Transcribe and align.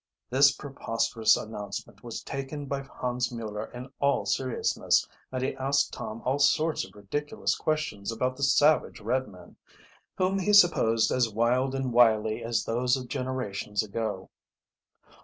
This 0.31 0.51
preposterous 0.51 1.37
announcement 1.37 2.03
was 2.03 2.23
taken 2.23 2.65
by 2.65 2.81
Hans 2.81 3.31
Mueller 3.31 3.65
in 3.67 3.87
all 3.99 4.25
seriousness, 4.25 5.07
and 5.31 5.43
he 5.43 5.55
asked 5.57 5.93
Tom 5.93 6.23
all 6.25 6.39
sorts 6.39 6.83
of 6.83 6.95
ridiculous 6.95 7.53
questions 7.55 8.11
about 8.11 8.35
the 8.35 8.41
savage 8.41 8.99
red 8.99 9.27
men, 9.27 9.57
whom 10.17 10.39
he 10.39 10.53
supposed 10.53 11.11
as 11.11 11.29
wild 11.31 11.75
and 11.75 11.93
wily 11.93 12.41
as 12.43 12.63
those 12.65 12.97
of 12.97 13.09
generations 13.09 13.83
ago. 13.83 14.31